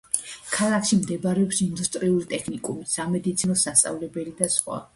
[0.53, 4.85] ქალაქში მდებარეობს ინდუსტრიული ტექნიკუმი, სამედიცინო სასწავლებელი და სხვა.